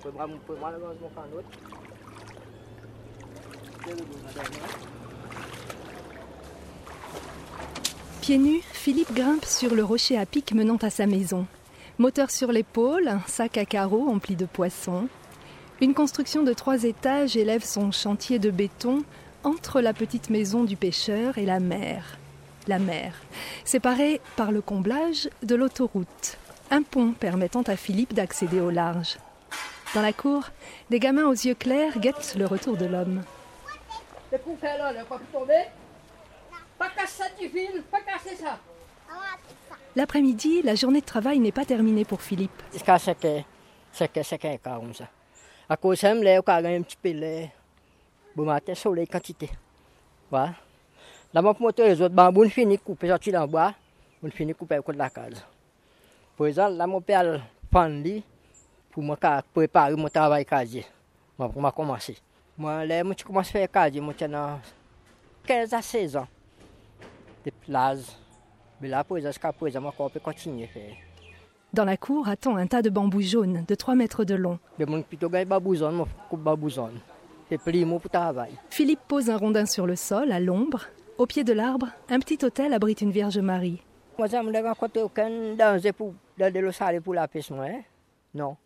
Pouvez 0.00 0.14
vous 0.16 0.38
pouvez 0.46 0.58
malheureusement 0.60 1.10
un 1.16 1.36
autre. 1.36 1.48
Pieds 8.20 8.38
nus, 8.38 8.62
Philippe 8.72 9.12
grimpe 9.12 9.44
sur 9.44 9.74
le 9.74 9.82
rocher 9.82 10.16
à 10.16 10.26
pic 10.26 10.54
menant 10.54 10.76
à 10.76 10.90
sa 10.90 11.06
maison. 11.06 11.44
Moteur 12.00 12.30
sur 12.30 12.50
l'épaule, 12.50 13.08
un 13.08 13.20
sac 13.26 13.58
à 13.58 13.66
carreaux 13.66 14.08
empli 14.08 14.34
de 14.34 14.46
poissons. 14.46 15.06
Une 15.82 15.92
construction 15.92 16.42
de 16.42 16.54
trois 16.54 16.84
étages 16.84 17.36
élève 17.36 17.62
son 17.62 17.92
chantier 17.92 18.38
de 18.38 18.50
béton 18.50 19.04
entre 19.44 19.82
la 19.82 19.92
petite 19.92 20.30
maison 20.30 20.64
du 20.64 20.76
pêcheur 20.76 21.36
et 21.36 21.44
la 21.44 21.60
mer. 21.60 22.16
La 22.68 22.78
mer, 22.78 23.12
séparée 23.66 24.22
par 24.36 24.50
le 24.50 24.62
comblage 24.62 25.28
de 25.42 25.54
l'autoroute. 25.54 26.38
Un 26.70 26.80
pont 26.80 27.12
permettant 27.12 27.64
à 27.66 27.76
Philippe 27.76 28.14
d'accéder 28.14 28.62
au 28.62 28.70
large. 28.70 29.18
Dans 29.94 30.00
la 30.00 30.14
cour, 30.14 30.44
des 30.88 31.00
gamins 31.00 31.26
aux 31.26 31.32
yeux 31.32 31.54
clairs 31.54 31.98
guettent 31.98 32.34
le 32.34 32.46
retour 32.46 32.78
de 32.78 32.86
l'homme. 32.86 33.22
Fait 34.30 34.78
là, 34.78 34.90
le 34.90 35.04
pas 35.04 35.20
tomber. 35.30 35.64
Pas 36.78 36.88
casser 36.96 37.24
ça 37.24 37.28
du 37.38 37.46
fil, 37.50 37.82
pas 37.90 38.00
casser 38.00 38.36
ça. 38.36 38.58
L'après-midi, 39.96 40.62
la 40.62 40.76
journée 40.76 41.00
de 41.00 41.04
travail 41.04 41.40
n'est 41.40 41.50
pas 41.50 41.64
terminée 41.64 42.04
pour 42.04 42.22
Philippe. 42.22 42.62
Jusqu'à 42.72 42.96
5 42.96 43.24
heures, 43.24 43.44
5 43.92 44.16
heures, 44.16 44.24
5 44.24 44.44
heures, 44.44 44.58
comme 44.62 44.94
ça. 44.94 45.08
À 45.68 45.76
cause 45.76 45.96
de 45.96 46.00
ça, 46.00 46.14
je 46.14 46.20
me 46.20 46.42
carré 46.42 46.76
un 46.76 46.82
petit 46.82 46.96
peu 46.96 47.12
là. 47.12 47.48
Bon 48.36 48.44
matin, 48.44 48.72
soleil 48.74 49.08
quantité. 49.08 49.50
Voilà. 50.30 50.54
Là, 51.34 51.42
mon 51.42 51.54
moteur, 51.58 51.88
les 51.88 52.00
autres 52.00 52.14
bambous, 52.14 52.44
on 52.44 52.48
finit 52.48 52.76
de 52.76 52.82
couper, 52.82 53.08
sorti 53.08 53.32
dans 53.32 53.40
le 53.40 53.48
bois, 53.48 53.74
on 54.22 54.30
finit 54.30 54.52
de 54.52 54.56
couper 54.56 54.78
au 54.78 54.82
côté 54.82 54.96
de 54.96 55.02
la 55.02 55.10
case. 55.10 55.44
Par 56.36 56.46
exemple, 56.46 56.74
là, 56.74 56.86
mon 56.86 57.00
père 57.00 57.42
prend 57.68 57.90
pour 58.92 59.02
me 59.02 59.42
préparer 59.52 59.96
mon 59.96 60.08
travail 60.08 60.44
casier. 60.44 60.86
Moi, 61.36 61.48
pour 61.48 61.74
commencer. 61.74 62.16
Moi, 62.56 62.84
là, 62.84 63.02
je 63.16 63.24
commence 63.24 63.48
à 63.48 63.52
faire 63.52 63.70
casier, 63.70 64.00
moi, 64.00 64.14
j'ai 64.16 64.28
15 65.46 65.74
à 65.74 65.82
16 65.82 66.16
ans. 66.16 66.28
De 67.44 67.50
place. 67.50 68.19
Dans 71.72 71.84
la 71.84 71.96
cour 71.96 72.28
attend 72.28 72.56
un 72.56 72.66
tas 72.66 72.82
de 72.82 72.90
bambous 72.90 73.20
jaunes 73.20 73.64
de 73.68 73.74
3 73.74 73.94
mètres 73.94 74.24
de 74.24 74.34
long? 74.34 74.58
Philippe 78.70 79.00
pose 79.06 79.28
un 79.28 79.36
rondin 79.36 79.66
sur 79.66 79.86
le 79.86 79.96
sol, 79.96 80.32
à 80.32 80.40
l'ombre. 80.40 80.86
Au 81.18 81.26
pied 81.26 81.44
de 81.44 81.52
l'arbre, 81.52 81.88
un 82.08 82.18
petit 82.18 82.44
hôtel 82.44 82.72
abrite 82.72 83.02
une 83.02 83.10
Vierge 83.10 83.38
Marie. 83.38 83.82
La. 87.60 87.72
Hein? 87.72 87.82
Non. 88.34 88.56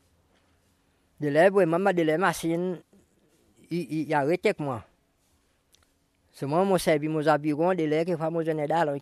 De 1.20 1.50
oui, 1.50 1.66
maman, 1.66 1.92
de 1.92 2.02
l'air 2.02 2.18
machine, 2.18 2.78
il, 3.70 3.92
il, 4.08 4.14
arrête 4.14 4.44
avec 4.44 4.60
moi. 4.60 4.84
C'est 6.32 6.46
moi, 6.46 6.64
mon 6.64 6.78
servi, 6.78 7.08
mon 7.08 7.26
abiron, 7.26 7.74
de 7.74 7.84
l'air 7.84 8.04
qui 8.04 8.16
fait 8.16 8.30
mon 8.30 8.42
jeune 8.42 8.66
d'aller. 8.66 9.00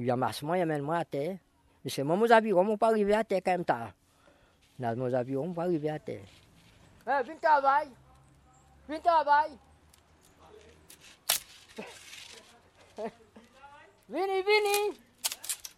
Il 0.00 0.08
amasse 0.12 0.42
moi, 0.42 0.56
il 0.56 0.62
amène 0.62 0.82
moi 0.82 0.98
à 0.98 1.04
terre. 1.04 1.36
Mais 1.84 1.90
c'est 1.90 2.04
moi, 2.04 2.14
mon 2.14 2.30
abiron, 2.30 2.64
je 2.64 2.70
ne 2.70 2.76
pas 2.76 2.86
arriver 2.86 3.14
à 3.14 3.24
terre 3.24 3.40
quand 3.44 3.50
même 3.50 3.64
tard. 3.64 3.90
Dans 4.78 4.94
je 4.94 5.00
ne 5.02 5.52
pas 5.52 5.62
arriver 5.64 5.90
à 5.90 5.98
terre. 5.98 6.22
Hey, 7.04 7.24
viens 7.24 7.36
travailler. 7.36 7.90
Viens 8.88 9.00
travailler. 9.00 9.58
Vini, 14.08 14.42
vini. 14.42 14.98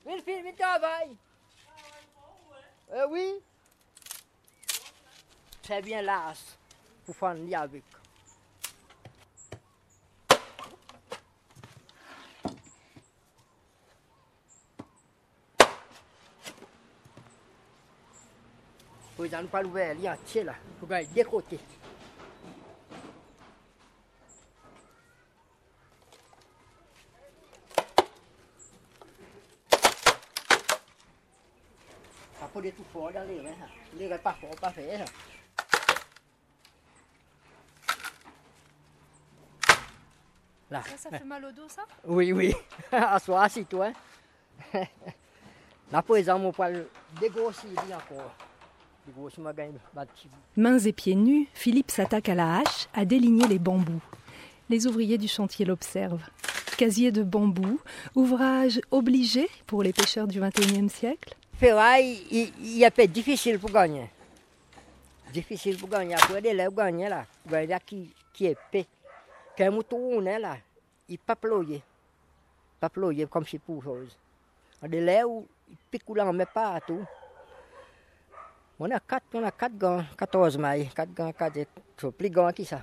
Vini, 0.05 0.23
vini, 0.27 0.43
viens 0.43 0.53
travailler. 0.53 1.17
Euh, 2.93 3.07
oui. 3.09 3.43
C'est 5.63 5.81
bien 5.81 6.03
là 6.03 6.35
pour 7.07 7.17
faire 7.17 7.31
un 7.31 7.35
lit 7.35 7.55
avec. 7.55 7.85
Vous 19.31 19.37
n'allez 19.37 19.47
pas 19.47 19.63
l'ouvrir, 19.63 19.93
il 19.93 20.01
y 20.01 20.09
a 20.09 20.11
un 20.11 20.15
entier 20.15 20.43
là. 20.43 20.55
Vous 20.81 20.87
pouvez 20.87 21.05
des 21.07 21.23
côtés. 21.23 21.61
Ça 32.41 32.49
peut 32.53 32.67
être 32.67 32.77
tout 32.77 32.85
fort 32.93 33.13
dans 33.13 33.23
les 33.29 33.41
reins. 33.41 33.55
Les 33.97 34.09
reins 34.09 34.19
pas 34.19 34.33
fort, 34.33 34.51
pas 34.61 34.71
fait. 34.71 34.99
Ça. 34.99 35.05
Là. 40.73 40.83
Ça, 40.97 41.11
fait 41.11 41.25
mal 41.25 41.45
au 41.45 41.53
dos, 41.53 41.69
ça? 41.69 41.83
Oui, 42.05 42.33
oui. 42.33 42.53
Assois, 42.91 43.45
assis-toi. 43.45 43.93
Là, 45.93 46.03
par 46.03 46.17
exemple, 46.17 46.47
on 46.47 46.53
peut 46.53 46.89
dégrossir 47.21 47.71
encore. 47.85 48.35
Mains 50.57 50.79
et 50.79 50.93
pieds 50.93 51.15
nus, 51.15 51.49
Philippe 51.55 51.91
s'attaque 51.91 52.29
à 52.29 52.35
la 52.35 52.59
hache 52.59 52.89
à 52.95 53.05
déligner 53.05 53.47
les 53.49 53.59
bambous. 53.59 54.03
Les 54.69 54.87
ouvriers 54.87 55.19
du 55.19 55.29
chantier 55.29 55.65
l'observent. 55.65 56.29
Casier 56.77 57.13
de 57.13 57.23
bambou, 57.23 57.81
ouvrage 58.15 58.81
obligé 58.91 59.49
pour 59.67 59.83
les 59.83 59.93
pêcheurs 59.93 60.27
du 60.27 60.41
XXIe 60.41 60.89
siècle. 60.89 61.35
Il, 61.63 62.53
il 62.63 62.83
est 62.83 63.07
difficile 63.09 63.59
pour 63.59 63.71
gagner. 63.71 64.09
Difficile 65.33 65.77
pour 65.77 65.89
gagner. 65.89 66.17
Il 66.39 66.47
est 66.47 66.75
gagner 66.75 67.09
là. 67.09 67.27
Gagner 67.47 67.77
qui, 67.85 68.11
qui 68.33 68.47
est 68.47 68.53
épais. 68.53 68.87
Quand 69.59 69.71
mouton 69.71 70.25
est 70.25 70.39
là, 70.39 70.57
il 71.09 71.19
pas 71.19 71.37
ployer. 71.37 71.83
Pas 72.79 72.89
ployer 72.89 73.27
comme 73.27 73.47
si 73.47 73.59
pour 73.59 73.83
chose. 73.83 74.17
On 74.83 74.91
est 74.91 75.01
là 75.01 75.29
où 75.29 75.47
il 75.69 75.77
pique 75.91 76.09
là, 76.15 76.27
on 76.27 76.33
met 76.33 76.47
pas 76.47 76.75
à 76.75 76.81
tout. 76.81 77.05
On 78.83 78.91
a 78.91 78.99
quatre, 78.99 79.27
on 79.35 79.45
a 79.45 79.51
quatre 79.51 79.77
gants, 79.77 80.03
14 80.17 80.57
mailles, 80.57 80.89
quatre 80.95 81.13
gants, 81.13 81.33
quatre, 81.33 81.67
plus 82.17 82.31
gants 82.31 82.51
que 82.51 82.65
ça. 82.65 82.83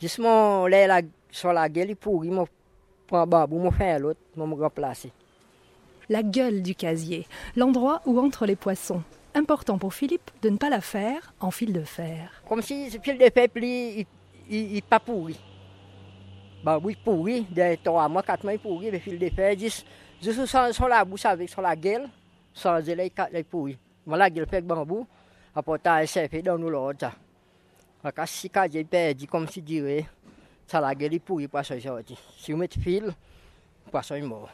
Justement, 0.00 0.68
là, 0.68 0.86
là, 0.86 1.00
sur 1.28 1.52
la 1.52 1.68
gueule, 1.68 1.90
il 1.90 1.96
pourrit, 1.96 2.30
je 2.30 3.24
bambou, 3.24 3.64
je 3.64 3.76
fais 3.76 3.98
l'autre, 3.98 4.20
je 4.36 4.40
me 4.40 4.54
remplace. 4.54 5.08
La 6.08 6.22
gueule 6.22 6.62
du 6.62 6.76
casier, 6.76 7.26
l'endroit 7.56 8.00
où 8.06 8.20
entrent 8.20 8.46
les 8.46 8.54
poissons. 8.54 9.02
Important 9.34 9.78
pour 9.78 9.92
Philippe 9.92 10.30
de 10.42 10.50
ne 10.50 10.58
pas 10.58 10.70
la 10.70 10.80
faire 10.80 11.34
en 11.40 11.50
fil 11.50 11.72
de 11.72 11.82
fer. 11.82 12.40
Comme 12.48 12.62
si 12.62 12.88
ce 12.88 12.98
fil 12.98 13.18
de 13.18 13.30
fer, 13.34 13.48
il 13.56 14.06
n'est 14.48 14.80
pas 14.82 15.00
pourri. 15.00 15.40
Ben 16.62 16.78
oui, 16.80 16.96
pourri, 17.04 17.48
de 17.50 17.76
trois 17.82 18.08
mois, 18.08 18.22
quatre 18.22 18.44
mois, 18.44 18.52
il 18.52 18.60
pourri, 18.60 18.92
le 18.92 19.00
fil 19.00 19.18
de 19.18 19.28
fer, 19.28 19.58
juste, 19.58 19.84
juste 20.22 20.46
sur, 20.46 20.72
sur 20.72 20.86
la 20.86 21.04
bouche 21.04 21.24
avec, 21.24 21.48
sur 21.48 21.62
la 21.62 21.74
gueule, 21.74 22.08
ça 22.54 22.80
la 30.80 30.94
gueule, 30.94 31.20
sorti. 31.80 32.18
Si 32.38 32.52
vous 32.52 32.58
mettez 32.58 32.80
fil, 32.80 33.14
mort. 34.22 34.50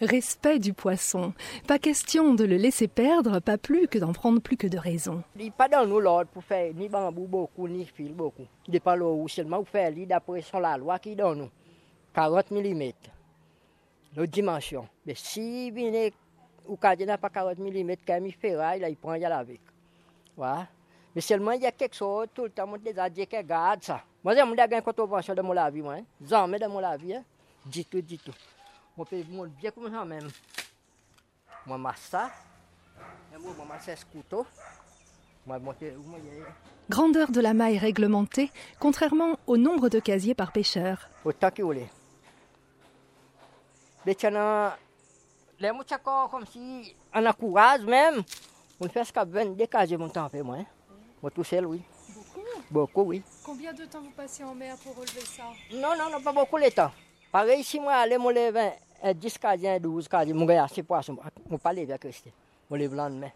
Respect 0.00 0.58
du 0.58 0.72
poisson. 0.72 1.32
Pas 1.68 1.78
question 1.78 2.34
de 2.34 2.44
le 2.44 2.56
laisser 2.56 2.88
perdre, 2.88 3.38
pas 3.38 3.56
plus 3.56 3.86
que 3.86 3.98
d'en 3.98 4.12
prendre 4.12 4.40
plus 4.40 4.56
que 4.56 4.66
de 4.66 4.76
raison. 4.76 5.22
Il 5.36 5.44
n'est 5.44 5.50
pas 5.52 5.68
dans 5.68 5.86
nous 5.86 6.00
l'ordre 6.00 6.28
pour 6.30 6.42
faire 6.42 6.74
ni 6.74 6.88
bambou 6.88 7.26
beaucoup, 7.26 7.68
ni 7.68 7.84
fil 7.84 8.12
beaucoup. 8.12 8.46
Il 8.66 8.72
n'est 8.72 8.80
pas 8.80 8.96
là 8.96 9.06
où 9.06 9.28
seulement 9.28 9.58
pour 9.58 9.68
faire 9.68 9.92
d'après 10.06 10.42
la 10.60 10.76
loi 10.76 10.98
qui 10.98 11.14
donne 11.14 11.38
nous. 11.38 11.50
40 12.12 12.50
mm. 12.50 12.92
Dimension. 14.26 14.88
Mais 15.06 15.14
si 15.14 15.70
ou 16.66 16.76
quand 16.76 16.94
n'a 17.06 17.18
pas 17.18 17.30
40 17.30 17.58
mm, 17.58 17.94
quand 18.06 18.20
il 18.24 18.32
fait 18.34 18.54
là, 18.54 18.76
il 18.76 18.96
prend 18.96 19.14
y 19.14 19.24
avec. 19.24 19.60
Voilà. 20.36 20.66
Mais 21.14 21.20
seulement 21.20 21.52
il 21.52 21.62
y 21.62 21.66
a 21.66 21.72
quelque 21.72 21.94
chose, 21.94 22.26
tout 22.34 22.44
le 22.44 22.50
temps, 22.50 22.68
on 22.72 22.76
déjà 22.78 23.08
dit 23.08 23.26
que 23.26 23.40
garde 23.42 23.82
ça. 23.82 24.02
Moi, 24.22 24.34
j'ai 24.34 24.42
une 24.76 24.82
contravention 24.82 25.34
de 25.34 25.42
mon 25.42 25.56
avis, 25.56 25.82
moi. 25.82 25.96
Jamais 26.26 26.58
de 26.58 26.66
mon 26.66 26.82
avis, 26.82 27.14
tout, 27.84 28.00
tout. 28.18 28.32
Monter 28.96 29.22
bien 29.24 29.70
comme 29.70 29.90
ça 29.92 30.04
même. 30.04 30.28
Moi, 31.66 31.78
masse 31.78 32.00
ça. 32.10 32.30
Et 33.34 33.38
moi, 33.38 33.52
moi, 33.56 33.66
masse 33.68 33.90
ce 33.96 34.04
couteau. 34.06 34.46
Moi, 35.46 35.58
monter, 35.58 35.92
moi, 35.92 36.18
y 36.18 36.40
a- 36.42 36.46
Grandeur 36.90 37.30
de 37.30 37.40
la 37.40 37.54
maille 37.54 37.78
réglementée, 37.78 38.50
contrairement 38.78 39.38
au 39.46 39.56
nombre 39.56 39.88
de 39.88 40.00
casiers 40.00 40.34
par 40.34 40.52
pêcheur. 40.52 41.08
autant 41.24 41.50
que 41.50 41.62
vous 41.62 41.68
voulez. 41.68 41.88
Mais 44.04 44.14
tiens, 44.14 44.72
les 45.58 45.72
mouchakos 45.72 46.28
comme 46.30 46.46
si 46.46 46.94
on 47.14 47.26
encourage 47.26 47.82
même. 47.82 48.22
On 48.80 48.88
fait 48.88 49.04
ce 49.04 49.12
qu'à 49.12 49.24
22 49.24 49.66
casiers 49.66 49.96
mon 49.96 50.08
temps, 50.08 50.28
moi. 50.42 50.56
Hein. 50.56 50.66
Moi, 51.22 51.30
tout 51.30 51.44
seul, 51.44 51.64
oui. 51.66 51.82
Beaucoup, 52.70 53.02
oui. 53.02 53.22
Combien 53.44 53.72
de 53.72 53.84
temps 53.84 54.00
vous 54.00 54.10
passez 54.10 54.42
en 54.42 54.54
mer 54.54 54.76
pour 54.82 54.96
relever 54.96 55.20
ça? 55.20 55.44
Non, 55.72 55.96
non, 55.96 56.10
non, 56.10 56.20
pas 56.20 56.32
beaucoup 56.32 56.56
le 56.56 56.70
temps. 56.70 56.90
Pareil, 57.30 57.62
si 57.62 57.78
moi, 57.78 57.94
allez, 57.94 58.18
les 58.34 58.50
20, 58.50 58.72
euh, 59.04 59.12
10 59.14 59.38
casiers, 59.38 59.80
12 59.80 60.08
casiers, 60.08 60.34
mon 60.34 60.44
gars, 60.44 60.66
c'est 60.72 60.82
poisson. 60.82 61.16
Mon 61.48 61.58
pas 61.58 61.72
lever 61.72 61.92
avec 61.92 62.00
Christy. 62.00 62.32
Moi, 62.68 62.78
lève 62.78 62.90
le 62.90 62.96
lendemain. 62.96 63.30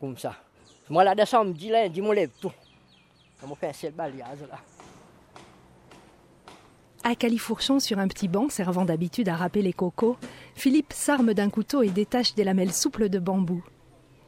Comme 0.00 0.16
ça. 0.16 0.34
Moi, 0.88 1.04
là, 1.04 1.14
décembre, 1.14 1.54
lundi, 1.68 2.00
moi, 2.00 2.14
lève 2.14 2.30
tout. 2.40 2.52
On 3.42 3.54
fait 3.54 3.68
un 3.68 3.72
seul 3.72 3.92
balayage, 3.92 4.40
là. 4.48 4.58
À 7.02 7.14
califourchon 7.14 7.80
sur 7.80 7.98
un 7.98 8.08
petit 8.08 8.28
banc 8.28 8.50
servant 8.50 8.84
d'habitude 8.84 9.30
à 9.30 9.36
râper 9.36 9.62
les 9.62 9.72
cocos, 9.72 10.18
Philippe 10.54 10.92
s'arme 10.92 11.32
d'un 11.32 11.48
couteau 11.48 11.82
et 11.82 11.88
détache 11.88 12.34
des 12.34 12.44
lamelles 12.44 12.74
souples 12.74 13.08
de 13.08 13.18
bambou. 13.18 13.64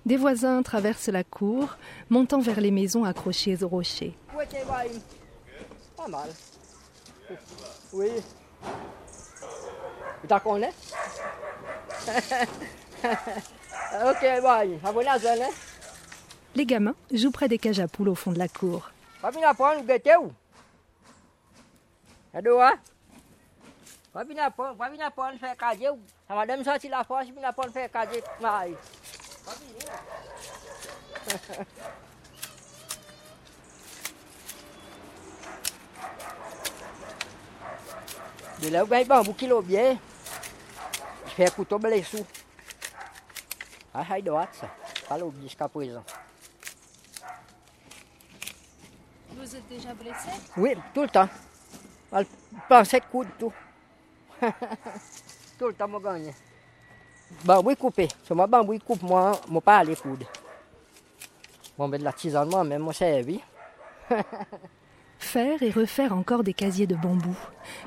Des 0.06 0.16
voisins 0.16 0.62
traversent 0.62 1.08
la 1.08 1.22
cour, 1.22 1.76
montant 2.08 2.40
vers 2.40 2.60
les 2.60 2.70
maisons 2.70 3.04
accrochées 3.04 3.62
aux 3.62 3.68
rochers. 3.68 4.14
Pas 5.96 6.08
mal. 6.08 6.30
Oui. 7.92 8.08
Les 16.54 16.66
gamins 16.66 16.94
jouent 17.12 17.30
près 17.30 17.48
des 17.48 17.58
cages 17.58 17.80
à 17.80 17.88
poules 17.88 18.08
au 18.08 18.14
fond 18.14 18.32
de 18.32 18.38
la 18.38 18.48
cour. 18.48 18.90
Va 19.22 19.30
venir 19.30 19.48
apprendre, 19.48 19.84
guetter 19.86 20.16
où? 20.16 20.26
Aduh, 20.26 20.32
ah? 20.32 20.34
Va 20.34 20.38
venir 24.24 24.44
apprendre, 24.44 24.76
va 24.76 24.88
venir 24.88 25.06
apprendre 25.06 25.38
faire 25.38 25.56
casier 25.56 25.90
où? 25.90 26.00
Ça 26.28 26.34
m'a 26.34 26.46
donné 26.46 26.64
sorti 26.64 26.88
la 26.88 27.04
force, 27.04 27.26
venir 27.26 27.46
apprendre 27.46 27.72
faire 27.72 27.90
casier. 27.90 28.22
Ouais. 28.40 28.76
Va 29.44 29.52
venir. 29.54 29.82
De 38.60 38.68
là, 38.68 38.84
ben, 38.84 39.06
bambou 39.06 39.34
kilo 39.34 39.60
bien. 39.60 39.98
Je 41.26 41.30
fais 41.32 41.46
un 41.46 41.50
couteau 41.50 41.78
blessou. 41.78 42.24
Ah, 43.92 44.04
ça 44.08 44.20
doit 44.20 44.48
ça. 44.52 44.68
Pas 45.08 45.18
l'oublier 45.18 45.48
jusqu'à 45.48 45.68
présent. 45.68 46.04
Vous 49.30 49.56
êtes 49.56 49.68
déjà 49.68 49.92
blessé? 49.94 50.30
Oui, 50.56 50.76
tout 50.94 51.02
le 51.02 51.08
temps. 51.08 51.28
Pensait 52.68 53.00
de 53.00 53.04
coude, 53.06 53.28
tout. 53.38 53.52
tout 55.58 55.68
le 55.68 55.74
temps, 55.74 55.88
moi, 55.88 56.00
gagne. 56.00 56.32
Bambou 57.44 57.74
coupé. 57.74 58.08
Sur 58.22 58.36
moi, 58.36 58.46
bambou 58.46 58.78
coupe, 58.78 59.02
moi, 59.02 59.32
moi 59.48 59.60
pas 59.60 59.78
aller 59.78 59.96
coude. 59.96 60.24
Bon, 61.78 61.88
mais 61.88 61.98
de 61.98 62.04
la 62.04 62.12
tisane, 62.12 62.48
moi, 62.50 62.64
même, 62.64 62.82
moi, 62.82 62.92
servi. 62.92 63.40
Faire 65.18 65.62
et 65.62 65.70
refaire 65.70 66.12
encore 66.12 66.42
des 66.42 66.52
casiers 66.52 66.86
de 66.86 66.96
bambou, 66.96 67.36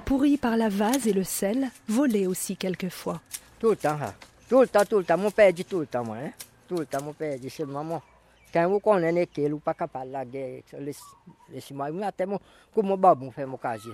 pourris 0.06 0.38
par 0.38 0.58
la 0.58 0.70
vase 0.70 1.06
et 1.06 1.14
le 1.14 1.24
sel, 1.24 1.70
volés 1.88 2.28
aussi 2.28 2.56
quelquefois. 2.56 3.22
Tout 3.60 3.72
le 3.72 3.76
temps, 3.76 3.98
hein. 4.02 4.14
Tout 4.50 4.62
le 4.62 4.68
temps, 4.68 4.86
tout 4.86 4.98
le 5.00 5.04
temps. 5.04 5.18
Mon 5.18 5.32
père 5.32 5.52
dit 5.52 5.66
tout 5.66 5.80
le 5.80 5.86
temps, 5.86 6.04
moi, 6.04 6.18
hein. 6.18 6.32
Tout 6.68 6.78
le 6.78 6.86
temps, 6.86 7.04
mon 7.04 7.14
père 7.14 7.38
dit, 7.38 7.50
c'est 7.50 7.66
maman. 7.66 8.02
Quand 8.52 8.70
vous 8.70 8.80
connaissez 8.80 9.28
qu'il 9.28 9.54
ou 9.54 9.60
pas 9.60 9.74
capable 9.74 10.08
de 10.08 10.14
la 10.14 10.26
guerre, 10.26 10.64
laissez-moi, 11.50 11.92
mais 11.92 12.06
até 12.06 12.26
mon, 12.26 12.40
comme 12.74 12.88
mon 12.88 12.98
babou 12.98 13.30
fait 13.30 13.46
mon 13.46 13.58
casier? 13.58 13.92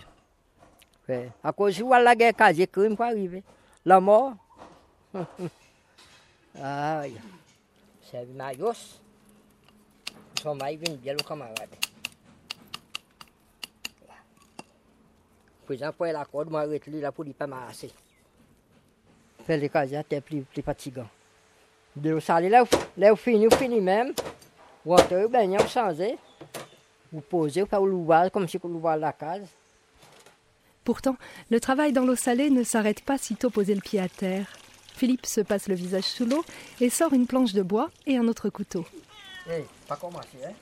À 1.44 1.52
cause 1.52 1.78
de 1.80 2.04
la 2.04 2.16
guerre, 2.16 2.36
casier, 2.36 2.68
crime 2.68 2.96
peut 2.96 3.04
arriver. 3.04 3.44
La 3.86 4.00
mort. 4.00 4.34
Aïe. 6.62 7.20
C'est 8.02 8.26
maillot. 8.34 8.74
Son 10.42 10.56
maille 10.56 10.78
vient 10.78 10.96
bien 10.96 11.14
le 11.14 11.24
camarade. 11.24 11.70
Exemplo, 15.72 16.06
ela 16.06 16.22
acorda 16.22 16.50
uma 16.50 16.68
vez 16.68 16.82
ali 16.86 17.00
lá 17.00 17.12
por 17.12 17.26
ir 17.26 17.34
para 17.34 17.48
massa. 17.48 17.88
Fait 19.46 19.58
les 19.58 19.70
casiers 19.70 19.98
até 19.98 20.20
plus, 20.20 20.42
plus 20.42 20.62
fatigant. 20.62 21.08
De 21.96 22.20
salée, 22.20 22.50
là, 22.50 22.64
là, 22.98 23.12
vous 23.12 23.16
finissez, 23.16 23.48
vous 23.48 23.56
finissez 23.56 23.82
même. 23.82 24.14
Vous 24.84 24.94
entrez, 24.94 25.28
ben, 25.28 25.58
vous 25.58 25.68
changez. 25.68 26.18
Vous 27.12 27.22
posez, 27.22 27.62
vous 27.62 27.68
faites 27.68 27.80
l'ouvrage 27.80 28.32
comme 28.32 28.48
si 28.48 28.58
vous 28.58 28.68
l'ouvrez 28.68 28.98
la 28.98 29.14
case. 29.14 29.48
Pourtant, 30.84 31.16
le 31.50 31.60
travail 31.60 31.94
dans 31.94 32.06
l'eau 32.06 32.16
salée 32.16 32.50
ne 32.50 32.64
s'arrête 32.64 33.04
pas 33.04 33.18
sitôt 33.18 33.50
posé 33.50 33.76
le 33.76 33.82
pied 33.82 34.00
à 34.00 34.10
terre. 34.10 34.48
Philippe 34.96 35.26
se 35.26 35.42
passe 35.42 35.68
le 35.68 35.76
visage 35.76 36.04
sous 36.04 36.26
l'eau 36.26 36.44
et 36.80 36.90
sort 36.90 37.14
une 37.14 37.28
planche 37.28 37.54
de 37.54 37.62
bois 37.62 37.90
et 38.06 38.18
un 38.18 38.28
autre 38.28 38.50
couteau. 38.50 38.86
Ei, 39.48 39.66
pas 39.88 39.96
commencer, 39.96 40.38
hein? 40.46 40.54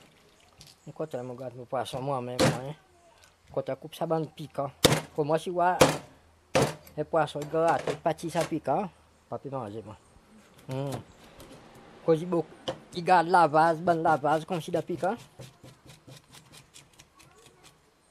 Enquanto 0.86 1.18
eu 1.18 1.36
garde 1.36 1.54
meu 1.56 1.66
poisson 1.66 2.00
moi-même, 2.00 2.38
hein? 2.40 2.74
Enquanto 3.50 3.72
eu 3.72 3.76
coupe 3.76 3.94
sa 3.94 4.06
bande 4.06 4.30
piquant. 4.34 4.70
Pour 5.14 5.24
moi, 5.24 5.38
si 5.38 5.50
moi, 5.50 5.76
les 6.96 7.04
poissons 7.04 7.40
grattés, 7.40 7.96
pâtis 8.02 8.30
ça 8.30 8.42
piquant, 8.44 8.90
pas 9.28 9.38
pu 9.38 9.50
manger, 9.50 9.82
moi. 9.84 9.96
Hum. 10.72 10.90
Quand 12.04 12.14
il 12.14 12.26
beaucoup, 12.26 12.48
il 12.94 13.04
garde 13.04 13.28
la 13.28 13.46
vase, 13.46 13.80
bonne 13.80 14.02
la 14.02 14.16
vase, 14.16 14.44
comme 14.44 14.60
si 14.60 14.70
de 14.70 14.80
piquant. 14.80 15.16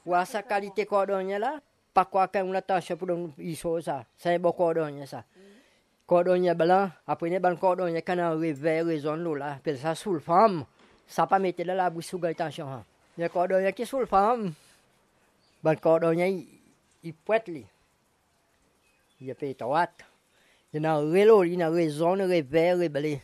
Voir 0.06 0.28
sa 0.28 0.44
qualité 0.44 0.86
cordonnier 0.86 1.40
là, 1.40 1.60
pas 1.94 2.06
quoi 2.06 2.28
qu'on 2.28 2.54
pour 2.98 3.08
nous, 3.08 3.34
il 3.38 3.56
faut 3.56 3.82
ça. 3.82 4.06
C'est 4.16 4.38
bon 4.40 4.52
cordonnier, 4.52 5.06
ça. 5.06 5.24
Cordonnier 6.06 6.56
blanc, 6.56 6.90
après 7.06 7.30
les 7.30 7.40
bon 7.40 7.56
cordonnier 7.56 8.02
quand 8.02 8.18
on 8.18 8.38
réveille, 8.40 8.82
raison 8.82 9.16
là, 9.16 9.60
puis 9.62 9.78
ça 9.78 9.94
sous 9.96 10.14
le 10.14 10.20
femme, 10.20 10.66
ça 11.08 11.28
pas 11.28 11.40
mettre 11.40 11.64
dans 11.64 11.76
la 11.76 11.90
bouche 11.90 12.06
sous 12.06 12.24
attention. 12.26 12.68
Hein. 12.68 12.84
Les 13.18 13.30
cordonnier 13.30 13.74
qui 13.74 13.86
sous 13.86 14.00
le 14.00 14.06
femme, 14.06 14.54
il, 15.64 16.48
il. 17.04 17.66
Il 19.22 19.30
est 19.30 19.60
droite. 19.60 20.06
Il 20.72 20.86
a 20.86 20.98
rélo, 20.98 21.44
il 21.44 21.62
a 21.62 21.70
raison, 21.70 22.16
il. 22.16 23.20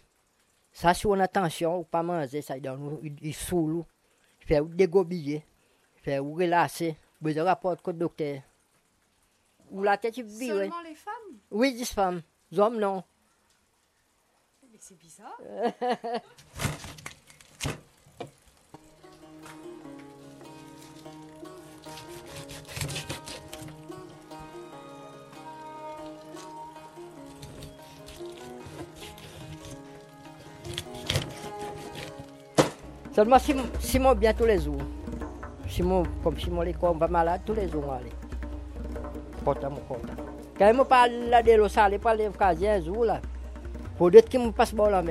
Ça 0.74 0.94
sur 0.94 1.16
une 1.16 1.22
attention, 1.22 1.80
ou 1.80 1.84
pas 1.84 2.04
manger, 2.04 2.42
ça 2.42 2.58
il, 2.58 3.16
il 3.22 3.34
saoule, 3.34 3.86
il 4.42 4.48
fait 4.48 4.62
dégobiller, 4.62 5.46
il 5.96 6.02
fait 6.02 6.20
vous 6.20 6.36
rapport 7.44 7.72
avec 7.72 7.88
le 7.88 7.94
docteur. 7.94 8.42
Ou 9.72 9.84
la 9.84 9.98
tête, 9.98 10.18
vire. 10.20 10.56
les 10.56 10.96
femmes? 10.96 11.40
Oui, 11.52 11.74
10 11.74 11.94
femmes. 11.94 12.22
Les 12.52 12.60
hommes, 12.60 12.80
non. 12.80 13.04
Mais 14.72 14.78
c'est 14.80 14.98
bizarre. 14.98 15.38
Seulement 33.16 33.40
si, 33.40 33.56
si 33.80 33.98
moi 33.98 34.14
bien 34.14 34.34
tous 34.34 34.44
les 34.44 34.60
jours. 34.60 34.82
Si 35.70 35.82
moi, 35.82 36.04
comme 36.22 36.38
si 36.38 36.50
moi 36.52 36.66
les 36.66 36.74
corps 36.74 36.98
pas 36.98 37.08
malade, 37.08 37.40
tous 37.46 37.54
les 37.54 37.70
jours, 37.70 37.94
allez. 37.94 38.12
Content, 39.46 39.70
mon 39.70 39.76
content. 39.82 40.14
Quand 40.58 40.74
je 40.76 40.82
parle 40.82 41.12
là 41.30 41.44
de 41.44 41.52
l'eau 41.54 41.68
salée, 41.68 42.00
pas 42.00 42.16
les 42.16 42.30
casiers 42.30 42.70
un 42.70 42.82
jour 42.82 43.06
là. 43.06 43.22
Pour 43.96 44.10
d'autres 44.10 44.28
qui 44.28 44.40
me 44.40 44.52
passent 44.52 44.74
bon 44.74 44.90
la 44.90 45.04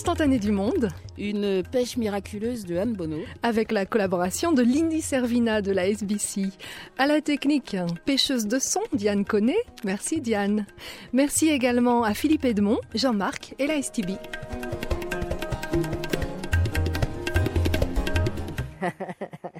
Instantané 0.00 0.38
du 0.38 0.50
monde, 0.50 0.88
Une 1.18 1.62
pêche 1.62 1.98
miraculeuse 1.98 2.64
de 2.64 2.78
Anne 2.78 2.94
Bonneau. 2.94 3.20
avec 3.42 3.70
la 3.70 3.84
collaboration 3.84 4.50
de 4.50 4.62
Lindy 4.62 5.02
Servina 5.02 5.60
de 5.60 5.72
la 5.72 5.86
SBC. 5.88 6.46
À 6.96 7.06
la 7.06 7.20
technique, 7.20 7.76
pêcheuse 8.06 8.46
de 8.46 8.58
son, 8.58 8.80
Diane 8.94 9.26
Connet. 9.26 9.62
Merci 9.84 10.22
Diane. 10.22 10.64
Merci 11.12 11.50
également 11.50 12.02
à 12.02 12.14
Philippe 12.14 12.46
Edmond, 12.46 12.78
Jean-Marc 12.94 13.54
et 13.58 13.66
la 13.66 13.82
STB. 13.82 14.12